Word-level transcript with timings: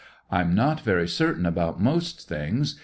"I'm 0.31 0.55
not 0.55 0.81
very 0.81 1.07
certain 1.07 1.45
about 1.45 1.79
most 1.79 2.27
things. 2.27 2.73